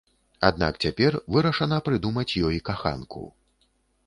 Аднак 0.47 0.79
цяпер 0.85 1.17
вырашана 1.35 1.77
прыдумаць 1.89 2.37
ёй 2.49 2.57
каханку. 2.71 3.23